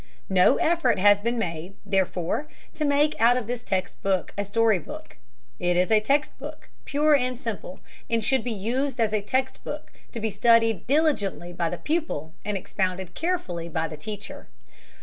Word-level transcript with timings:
No 0.31 0.55
effort 0.55 0.97
has 0.97 1.21
been 1.21 1.37
made, 1.37 1.75
therefore, 1.85 2.47
to 2.73 2.83
make 2.85 3.13
out 3.21 3.37
of 3.37 3.45
this 3.45 3.63
text 3.63 4.01
book 4.01 4.33
a 4.35 4.43
story 4.43 4.79
book. 4.79 5.17
It 5.59 5.77
is 5.77 5.91
a 5.91 5.99
text 5.99 6.35
book 6.39 6.69
pure 6.85 7.15
and 7.15 7.37
simple, 7.37 7.81
and 8.09 8.23
should 8.23 8.43
be 8.43 8.49
used 8.51 8.99
as 8.99 9.13
a 9.13 9.21
text 9.21 9.63
book, 9.63 9.91
to 10.11 10.19
be 10.19 10.31
studied 10.31 10.87
diligently 10.87 11.53
by 11.53 11.69
the 11.69 11.77
pupil 11.77 12.33
and 12.43 12.57
expounded 12.57 13.13
carefully 13.13 13.69
by 13.69 13.87
the 13.87 13.95
teacher. 13.95 14.47